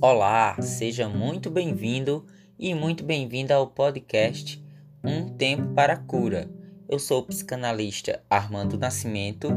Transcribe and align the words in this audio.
Olá, 0.00 0.56
seja 0.62 1.08
muito 1.08 1.50
bem-vindo 1.50 2.24
e 2.56 2.72
muito 2.72 3.02
bem-vinda 3.02 3.56
ao 3.56 3.66
podcast 3.66 4.64
Um 5.02 5.28
Tempo 5.30 5.74
para 5.74 5.94
a 5.94 5.96
Cura. 5.96 6.48
Eu 6.88 7.00
sou 7.00 7.18
o 7.18 7.24
psicanalista 7.24 8.22
Armando 8.30 8.78
Nascimento 8.78 9.48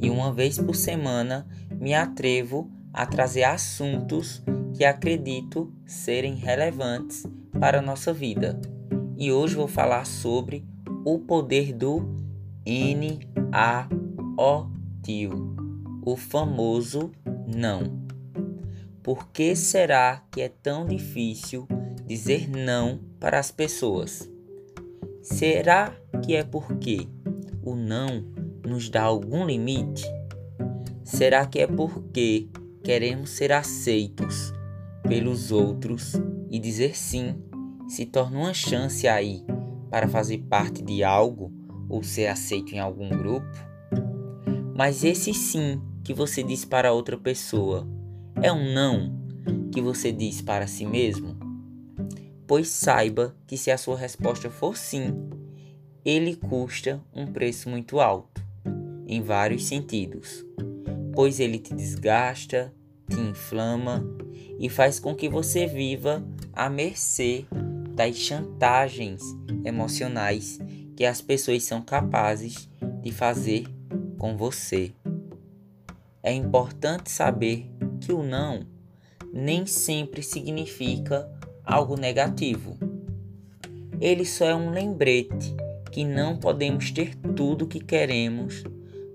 e 0.00 0.08
uma 0.08 0.32
vez 0.32 0.56
por 0.56 0.76
semana 0.76 1.48
me 1.80 1.94
atrevo 1.94 2.70
a 2.92 3.04
trazer 3.06 3.42
assuntos 3.42 4.40
que 4.72 4.84
acredito 4.84 5.74
serem 5.84 6.36
relevantes 6.36 7.26
para 7.58 7.80
a 7.80 7.82
nossa 7.82 8.12
vida. 8.12 8.56
E 9.16 9.32
hoje 9.32 9.56
vou 9.56 9.66
falar 9.66 10.06
sobre 10.06 10.64
o 11.04 11.18
poder 11.18 11.72
do 11.72 12.14
N-A-O-Tio, 12.64 13.16
o 16.06 16.16
famoso 16.16 17.10
não. 17.48 18.07
Por 19.02 19.28
que 19.28 19.54
será 19.54 20.22
que 20.30 20.40
é 20.40 20.48
tão 20.48 20.84
difícil 20.84 21.66
dizer 22.06 22.48
não 22.48 23.00
para 23.20 23.38
as 23.38 23.50
pessoas? 23.50 24.28
Será 25.22 25.94
que 26.24 26.34
é 26.34 26.42
porque 26.42 27.08
o 27.62 27.74
não 27.74 28.24
nos 28.66 28.88
dá 28.88 29.02
algum 29.02 29.46
limite? 29.46 30.04
Será 31.04 31.46
que 31.46 31.58
é 31.58 31.66
porque 31.66 32.48
queremos 32.82 33.30
ser 33.30 33.52
aceitos 33.52 34.52
pelos 35.06 35.52
outros 35.52 36.14
e 36.50 36.58
dizer 36.58 36.96
sim 36.96 37.36
se 37.88 38.04
torna 38.04 38.38
uma 38.38 38.54
chance 38.54 39.06
aí 39.06 39.44
para 39.90 40.08
fazer 40.08 40.38
parte 40.48 40.82
de 40.82 41.02
algo 41.04 41.52
ou 41.88 42.02
ser 42.02 42.26
aceito 42.26 42.74
em 42.74 42.78
algum 42.78 43.08
grupo? 43.08 43.46
Mas 44.74 45.04
esse 45.04 45.32
sim 45.32 45.80
que 46.04 46.12
você 46.12 46.42
diz 46.42 46.64
para 46.64 46.92
outra 46.92 47.16
pessoa 47.16 47.86
é 48.42 48.52
um 48.52 48.72
não 48.72 49.18
que 49.72 49.80
você 49.80 50.12
diz 50.12 50.40
para 50.40 50.66
si 50.66 50.86
mesmo? 50.86 51.36
Pois 52.46 52.68
saiba 52.68 53.34
que 53.46 53.56
se 53.56 53.70
a 53.70 53.76
sua 53.76 53.96
resposta 53.96 54.48
for 54.48 54.76
sim, 54.76 55.28
ele 56.04 56.36
custa 56.36 57.02
um 57.12 57.26
preço 57.26 57.68
muito 57.68 58.00
alto, 58.00 58.42
em 59.06 59.20
vários 59.20 59.66
sentidos, 59.66 60.44
pois 61.14 61.40
ele 61.40 61.58
te 61.58 61.74
desgasta, 61.74 62.72
te 63.08 63.20
inflama 63.20 64.04
e 64.58 64.68
faz 64.68 65.00
com 65.00 65.14
que 65.14 65.28
você 65.28 65.66
viva 65.66 66.24
à 66.52 66.70
mercê 66.70 67.44
das 67.94 68.16
chantagens 68.16 69.22
emocionais 69.64 70.58
que 70.96 71.04
as 71.04 71.20
pessoas 71.20 71.64
são 71.64 71.82
capazes 71.82 72.68
de 73.02 73.10
fazer 73.10 73.66
com 74.16 74.36
você. 74.36 74.92
É 76.22 76.32
importante 76.32 77.10
saber 77.10 77.70
que 77.98 78.12
o 78.12 78.22
não 78.22 78.78
nem 79.32 79.66
sempre 79.66 80.22
significa 80.22 81.30
algo 81.64 81.96
negativo. 81.96 82.76
Ele 84.00 84.24
só 84.24 84.46
é 84.46 84.54
um 84.54 84.70
lembrete 84.70 85.54
que 85.90 86.04
não 86.04 86.36
podemos 86.36 86.90
ter 86.90 87.14
tudo 87.36 87.66
que 87.66 87.80
queremos 87.80 88.64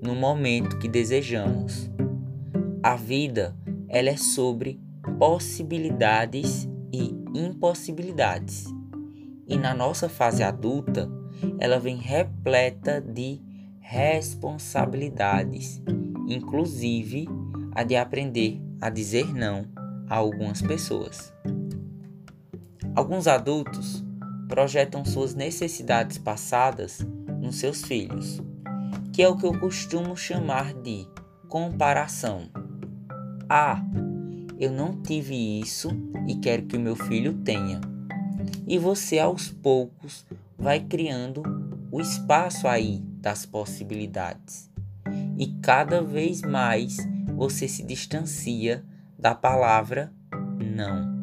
no 0.01 0.15
momento 0.15 0.77
que 0.79 0.87
desejamos. 0.87 1.89
A 2.81 2.95
vida, 2.95 3.55
ela 3.87 4.09
é 4.09 4.17
sobre 4.17 4.79
possibilidades 5.17 6.67
e 6.91 7.15
impossibilidades. 7.33 8.65
E 9.47 9.57
na 9.57 9.73
nossa 9.73 10.09
fase 10.09 10.43
adulta, 10.43 11.09
ela 11.59 11.79
vem 11.79 11.97
repleta 11.97 13.01
de 13.01 13.41
responsabilidades, 13.79 15.81
inclusive 16.27 17.27
a 17.73 17.83
de 17.83 17.95
aprender 17.95 18.61
a 18.83 18.89
dizer 18.89 19.33
não 19.33 19.65
a 20.09 20.17
algumas 20.17 20.61
pessoas. 20.61 21.33
Alguns 22.93 23.27
adultos 23.27 24.03
projetam 24.49 25.05
suas 25.05 25.33
necessidades 25.33 26.17
passadas 26.17 26.99
nos 27.39 27.55
seus 27.55 27.81
filhos, 27.81 28.41
que 29.13 29.23
é 29.23 29.29
o 29.29 29.37
que 29.37 29.45
eu 29.45 29.57
costumo 29.57 30.17
chamar 30.17 30.73
de 30.73 31.07
comparação. 31.47 32.49
Ah, 33.47 33.81
eu 34.59 34.69
não 34.69 35.01
tive 35.01 35.61
isso 35.61 35.89
e 36.27 36.35
quero 36.35 36.63
que 36.63 36.75
o 36.75 36.81
meu 36.81 36.97
filho 36.97 37.35
tenha. 37.35 37.79
E 38.67 38.77
você 38.77 39.17
aos 39.17 39.47
poucos 39.47 40.25
vai 40.57 40.81
criando 40.81 41.41
o 41.89 42.01
espaço 42.01 42.67
aí 42.67 43.01
das 43.21 43.45
possibilidades. 43.45 44.69
E 45.37 45.47
cada 45.61 46.03
vez 46.03 46.41
mais 46.41 46.97
você 47.43 47.67
se 47.67 47.83
distancia 47.83 48.85
da 49.19 49.35
palavra 49.35 50.13
não. 50.57 51.13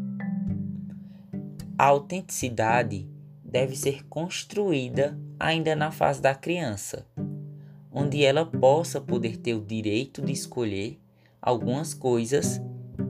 A 1.78 1.86
autenticidade 1.86 3.08
deve 3.42 3.74
ser 3.74 4.04
construída 4.06 5.18
ainda 5.38 5.74
na 5.74 5.90
fase 5.90 6.20
da 6.20 6.34
criança, 6.34 7.06
onde 7.90 8.22
ela 8.22 8.44
possa 8.44 9.00
poder 9.00 9.38
ter 9.38 9.54
o 9.54 9.64
direito 9.64 10.20
de 10.20 10.30
escolher 10.30 11.00
algumas 11.40 11.94
coisas 11.94 12.60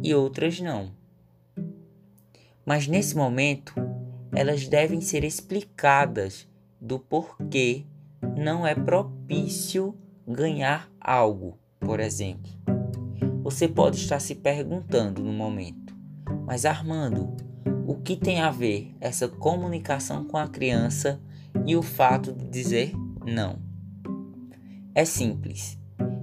e 0.04 0.14
outras 0.14 0.60
não. 0.60 0.92
Mas 2.64 2.86
nesse 2.86 3.16
momento, 3.16 3.74
elas 4.32 4.68
devem 4.68 5.00
ser 5.00 5.24
explicadas 5.24 6.46
do 6.80 7.00
porquê 7.00 7.84
não 8.36 8.64
é 8.64 8.72
propício 8.72 9.98
ganhar 10.24 10.88
algo, 11.00 11.58
por 11.80 11.98
exemplo. 11.98 12.59
Você 13.50 13.66
pode 13.66 13.96
estar 13.96 14.20
se 14.20 14.36
perguntando 14.36 15.24
no 15.24 15.32
momento, 15.32 15.92
mas 16.46 16.64
Armando, 16.64 17.34
o 17.84 17.96
que 17.96 18.14
tem 18.14 18.40
a 18.40 18.48
ver 18.48 18.94
essa 19.00 19.26
comunicação 19.26 20.24
com 20.24 20.36
a 20.36 20.46
criança 20.46 21.20
e 21.66 21.74
o 21.74 21.82
fato 21.82 22.32
de 22.32 22.44
dizer 22.44 22.92
não? 23.26 23.58
É 24.94 25.04
simples. 25.04 25.76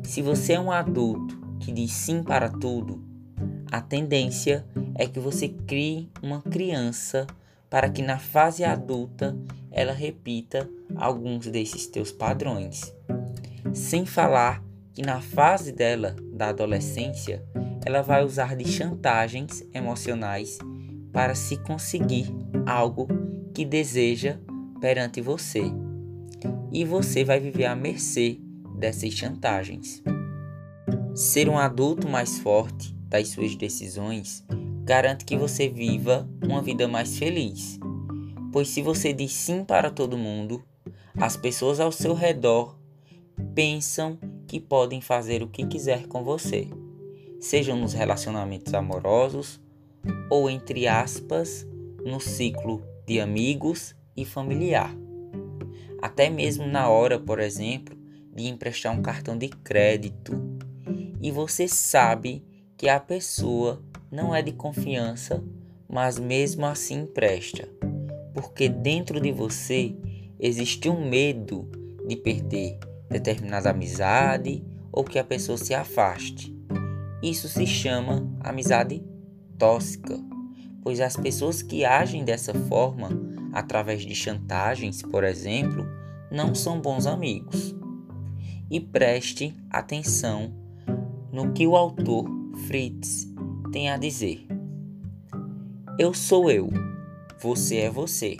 Se 0.04 0.22
você 0.22 0.54
é 0.54 0.60
um 0.60 0.72
adulto 0.72 1.38
que 1.60 1.70
diz 1.74 1.92
sim 1.92 2.24
para 2.24 2.48
tudo, 2.48 3.04
a 3.70 3.82
tendência 3.82 4.66
é 4.96 5.06
que 5.06 5.20
você 5.20 5.50
crie 5.50 6.10
uma 6.24 6.42
criança 6.42 7.28
para 7.70 7.90
que 7.90 8.02
na 8.02 8.20
fase 8.20 8.64
adulta 8.64 9.38
ela 9.70 9.92
repita 9.92 10.68
alguns 10.96 11.46
desses 11.48 11.88
teus 11.88 12.10
padrões. 12.10 12.96
Sem 13.74 14.06
falar 14.06 14.64
que 14.94 15.02
na 15.02 15.20
fase 15.20 15.74
dela, 15.74 16.16
da 16.38 16.50
adolescência, 16.50 17.44
ela 17.86 18.02
vai 18.02 18.24
usar 18.24 18.56
de 18.56 18.66
chantagens 18.66 19.64
emocionais 19.74 20.58
para 21.12 21.36
se 21.36 21.58
conseguir 21.58 22.28
algo 22.66 23.08
que 23.54 23.66
deseja 23.66 24.38
perante 24.80 25.20
você. 25.20 25.64
E 26.72 26.86
você 26.86 27.24
vai 27.24 27.40
viver 27.40 27.66
à 27.66 27.76
mercê 27.76 28.40
dessas 28.78 29.14
chantagens. 29.14 30.04
Ser 31.16 31.50
um 31.50 31.58
adulto 31.58 32.08
mais 32.08 32.38
forte 32.38 32.94
das 33.10 33.30
suas 33.30 33.56
decisões 33.56 34.46
garante 34.84 35.26
que 35.26 35.36
você 35.36 35.68
viva 35.68 36.30
uma 36.42 36.62
vida 36.62 36.88
mais 36.88 37.18
feliz. 37.18 37.80
Pois 38.54 38.70
se 38.70 38.82
você 38.82 39.12
diz 39.12 39.34
sim 39.34 39.64
para 39.66 39.90
todo 39.90 40.18
mundo, 40.18 40.64
as 41.20 41.36
pessoas 41.36 41.80
ao 41.80 41.92
seu 41.92 42.14
redor 42.14 42.78
pensam 43.54 44.18
que 44.48 44.60
podem 44.60 45.02
fazer 45.02 45.44
o 45.44 45.48
que 45.48 45.66
quiser 45.66 46.08
com 46.08 46.24
você, 46.24 46.68
sejam 47.40 47.78
nos 47.78 47.94
relacionamentos 47.94 48.74
amorosos 48.74 49.60
ou, 50.30 50.50
entre 50.50 50.88
aspas, 50.88 51.68
no 52.04 52.20
ciclo 52.20 52.82
de 53.06 53.20
amigos 53.20 53.96
e 54.16 54.24
familiar. 54.26 54.96
Até 56.02 56.30
mesmo 56.30 56.66
na 56.66 56.90
hora, 56.90 57.20
por 57.20 57.40
exemplo, 57.40 57.98
de 58.34 58.48
emprestar 58.48 58.98
um 58.98 59.02
cartão 59.02 59.38
de 59.38 59.50
crédito. 59.50 60.40
E 61.22 61.32
você 61.32 61.68
sabe 61.68 62.46
que 62.78 62.88
a 62.88 63.00
pessoa 63.00 63.82
não 64.12 64.34
é 64.34 64.42
de 64.42 64.52
confiança, 64.52 65.44
mas 65.90 66.20
mesmo 66.20 66.66
assim 66.66 67.02
empresta, 67.02 67.68
porque 68.34 68.70
dentro 68.70 69.20
de 69.20 69.32
você 69.32 69.96
existe 70.40 70.90
um 70.90 71.10
medo 71.10 71.68
de 72.08 72.16
perder 72.16 72.78
determinada 73.10 73.70
amizade 73.70 74.64
ou 74.92 75.04
que 75.04 75.20
a 75.20 75.24
pessoa 75.24 75.58
se 75.58 75.74
afaste. 75.74 76.56
Isso 77.22 77.48
se 77.48 77.66
chama 77.66 78.28
amizade 78.42 79.04
tóxica, 79.58 80.20
pois 80.84 81.00
as 81.00 81.16
pessoas 81.16 81.62
que 81.62 81.84
agem 81.84 82.24
dessa 82.24 82.54
forma, 82.54 83.10
através 83.52 84.04
de 84.04 84.14
chantagens, 84.14 85.02
por 85.02 85.24
exemplo, 85.24 85.86
não 86.32 86.54
são 86.54 86.80
bons 86.80 87.06
amigos. 87.06 87.76
E 88.70 88.80
preste 88.80 89.56
atenção 89.70 90.54
no 91.32 91.54
que 91.54 91.66
o 91.66 91.76
autor 91.76 92.30
Fritz 92.68 93.28
tem 93.72 93.90
a 93.90 93.98
dizer. 93.98 94.46
Eu 95.98 96.14
sou 96.14 96.52
eu, 96.52 96.70
você 97.42 97.78
é 97.78 97.90
você. 97.90 98.38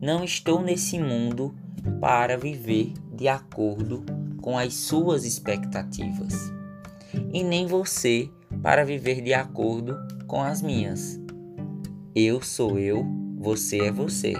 Não 0.00 0.24
estou 0.24 0.62
nesse 0.62 0.98
mundo 0.98 1.54
para 2.00 2.36
viver 2.36 2.92
de 3.16 3.26
acordo 3.28 4.04
com 4.42 4.58
as 4.58 4.74
suas 4.74 5.24
expectativas, 5.24 6.52
e 7.32 7.42
nem 7.42 7.66
você 7.66 8.30
para 8.62 8.84
viver 8.84 9.22
de 9.22 9.32
acordo 9.32 9.96
com 10.26 10.42
as 10.42 10.60
minhas. 10.60 11.18
Eu 12.14 12.42
sou 12.42 12.78
eu, 12.78 13.04
você 13.38 13.80
é 13.80 13.90
você. 13.90 14.34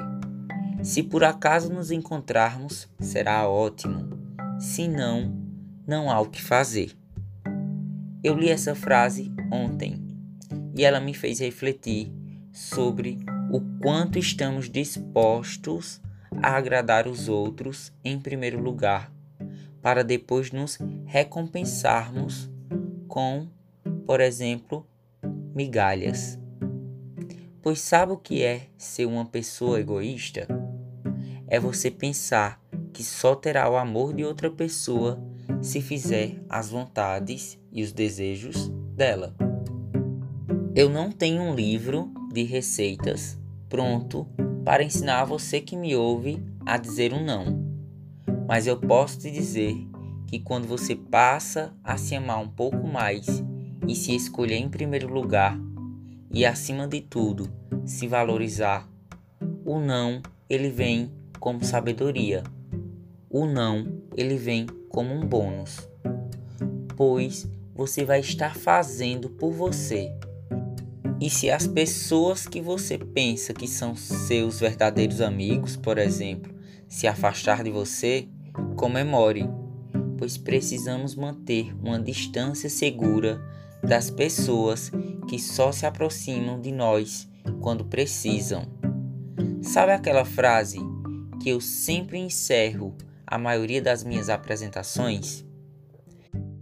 Se 0.82 1.02
por 1.02 1.24
acaso 1.24 1.72
nos 1.72 1.90
encontrarmos, 1.90 2.88
será 3.00 3.48
ótimo. 3.48 4.10
Se 4.60 4.86
não, 4.86 5.34
não 5.86 6.10
há 6.10 6.20
o 6.20 6.28
que 6.30 6.42
fazer. 6.42 6.92
Eu 8.22 8.34
li 8.34 8.50
essa 8.50 8.74
frase 8.74 9.32
ontem 9.50 10.02
e 10.76 10.84
ela 10.84 11.00
me 11.00 11.14
fez 11.14 11.40
refletir 11.40 12.12
sobre 12.52 13.18
o 13.50 13.60
quanto 13.80 14.18
estamos 14.18 14.68
dispostos 14.68 16.00
a 16.42 16.56
agradar 16.56 17.06
os 17.06 17.28
outros 17.28 17.92
em 18.04 18.18
primeiro 18.18 18.60
lugar, 18.60 19.12
para 19.82 20.02
depois 20.02 20.50
nos 20.50 20.78
recompensarmos 21.04 22.50
com, 23.08 23.48
por 24.06 24.20
exemplo, 24.20 24.86
migalhas. 25.54 26.38
Pois 27.62 27.80
sabe 27.80 28.12
o 28.12 28.16
que 28.16 28.42
é 28.42 28.68
ser 28.76 29.06
uma 29.06 29.24
pessoa 29.24 29.80
egoísta? 29.80 30.46
É 31.48 31.58
você 31.58 31.90
pensar 31.90 32.60
que 32.92 33.02
só 33.02 33.34
terá 33.34 33.68
o 33.70 33.76
amor 33.76 34.14
de 34.14 34.24
outra 34.24 34.50
pessoa 34.50 35.22
se 35.60 35.80
fizer 35.80 36.42
as 36.48 36.70
vontades 36.70 37.58
e 37.72 37.82
os 37.82 37.92
desejos 37.92 38.68
dela. 38.94 39.34
Eu 40.74 40.88
não 40.90 41.10
tenho 41.10 41.42
um 41.42 41.54
livro 41.54 42.12
de 42.32 42.42
receitas 42.42 43.38
pronto 43.68 44.26
para 44.66 44.82
ensinar 44.82 45.20
a 45.20 45.24
você 45.24 45.60
que 45.60 45.76
me 45.76 45.94
ouve 45.94 46.42
a 46.66 46.76
dizer 46.76 47.12
um 47.12 47.24
não. 47.24 47.64
Mas 48.48 48.66
eu 48.66 48.76
posso 48.76 49.20
te 49.20 49.30
dizer 49.30 49.76
que 50.26 50.40
quando 50.40 50.66
você 50.66 50.96
passa 50.96 51.72
a 51.84 51.96
se 51.96 52.16
amar 52.16 52.40
um 52.40 52.48
pouco 52.48 52.84
mais 52.84 53.44
e 53.86 53.94
se 53.94 54.12
escolher 54.12 54.56
em 54.56 54.68
primeiro 54.68 55.06
lugar 55.06 55.56
e 56.32 56.44
acima 56.44 56.88
de 56.88 57.00
tudo 57.00 57.48
se 57.84 58.08
valorizar, 58.08 58.88
o 59.64 59.78
não 59.78 60.20
ele 60.50 60.68
vem 60.68 61.12
como 61.38 61.64
sabedoria. 61.64 62.42
O 63.30 63.46
não 63.46 64.02
ele 64.16 64.36
vem 64.36 64.66
como 64.88 65.14
um 65.14 65.24
bônus, 65.24 65.88
pois 66.96 67.48
você 67.72 68.04
vai 68.04 68.18
estar 68.18 68.56
fazendo 68.56 69.30
por 69.30 69.52
você. 69.52 70.12
E 71.20 71.30
se 71.30 71.50
as 71.50 71.66
pessoas 71.66 72.46
que 72.46 72.60
você 72.60 72.98
pensa 72.98 73.54
que 73.54 73.66
são 73.66 73.96
seus 73.96 74.60
verdadeiros 74.60 75.20
amigos, 75.20 75.74
por 75.74 75.96
exemplo, 75.96 76.54
se 76.86 77.06
afastar 77.06 77.64
de 77.64 77.70
você, 77.70 78.28
comemore, 78.76 79.48
pois 80.18 80.36
precisamos 80.36 81.14
manter 81.14 81.74
uma 81.82 81.98
distância 81.98 82.68
segura 82.68 83.40
das 83.82 84.10
pessoas 84.10 84.90
que 85.28 85.38
só 85.38 85.72
se 85.72 85.86
aproximam 85.86 86.60
de 86.60 86.70
nós 86.70 87.28
quando 87.60 87.84
precisam. 87.84 88.66
Sabe 89.62 89.92
aquela 89.92 90.24
frase 90.24 90.78
que 91.42 91.48
eu 91.48 91.60
sempre 91.60 92.18
encerro 92.18 92.94
a 93.26 93.38
maioria 93.38 93.80
das 93.80 94.04
minhas 94.04 94.28
apresentações? 94.28 95.44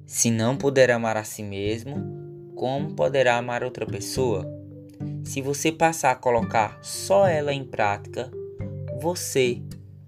Se 0.07 0.31
não 0.31 0.57
puder 0.57 0.91
amar 0.91 1.17
a 1.17 1.25
si 1.25 1.43
mesmo, 1.43 2.24
como 2.55 2.95
poderá 2.95 3.37
amar 3.37 3.65
outra 3.65 3.87
pessoa? 3.87 4.47
Se 5.25 5.41
você 5.41 5.73
passar 5.73 6.13
a 6.13 6.17
colocar 6.17 6.79
só 6.83 7.27
ela 7.27 7.53
em 7.53 7.65
prática, 7.65 8.31
você 9.01 9.61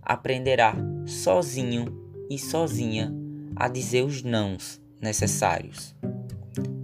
aprenderá 0.03 0.75
sozinho 1.07 1.87
e 2.31 2.39
sozinha 2.39 3.13
a 3.55 3.69
dizer 3.69 4.05
os 4.05 4.23
nãos 4.23 4.81
necessários. 5.01 5.95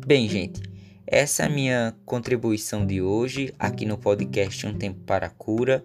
Bem, 0.05 0.29
gente, 0.29 0.61
essa 1.06 1.43
é 1.43 1.47
a 1.47 1.50
minha 1.50 1.94
contribuição 2.05 2.87
de 2.87 3.03
hoje 3.03 3.53
aqui 3.58 3.85
no 3.85 3.99
podcast 3.99 4.67
Um 4.67 4.75
Tempo 4.75 5.00
para 5.00 5.26
a 5.26 5.31
Cura. 5.31 5.85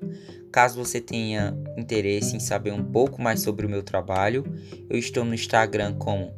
Caso 0.51 0.83
você 0.83 1.01
tenha 1.01 1.55
interesse 1.77 2.35
em 2.35 2.39
saber 2.39 2.71
um 2.71 2.83
pouco 2.83 3.21
mais 3.21 3.41
sobre 3.41 3.65
o 3.65 3.69
meu 3.69 3.83
trabalho, 3.83 4.45
eu 4.89 4.97
estou 4.97 5.23
no 5.23 5.33
Instagram 5.33 5.95
como 5.95 6.33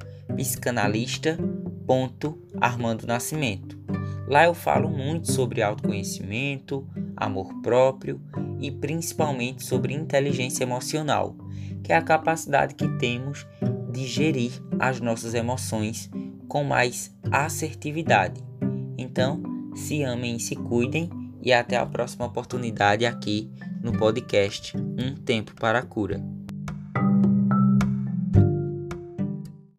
psicanalista.armando 1.89 3.07
Nascimento. 3.07 3.79
Lá 4.27 4.45
eu 4.45 4.53
falo 4.53 4.89
muito 4.89 5.31
sobre 5.31 5.63
autoconhecimento, 5.63 6.87
amor 7.17 7.51
próprio 7.63 8.21
e 8.59 8.69
principalmente 8.69 9.65
sobre 9.65 9.93
inteligência 9.93 10.63
emocional, 10.63 11.35
que 11.83 11.91
é 11.91 11.95
a 11.95 12.01
capacidade 12.01 12.75
que 12.75 12.87
temos 12.99 13.47
de 13.91 14.05
gerir 14.05 14.51
as 14.77 15.01
nossas 15.01 15.33
emoções 15.33 16.09
com 16.47 16.63
mais 16.63 17.11
assertividade. 17.31 18.43
Então, 18.97 19.41
se 19.75 20.03
amem 20.03 20.35
e 20.35 20.39
se 20.39 20.55
cuidem 20.55 21.09
e 21.41 21.51
até 21.51 21.77
a 21.77 21.85
próxima 21.85 22.25
oportunidade 22.25 23.05
aqui 23.05 23.49
no 23.81 23.93
podcast 23.93 24.77
Um 24.77 25.15
Tempo 25.15 25.55
para 25.55 25.79
a 25.79 25.83
Cura. 25.83 26.38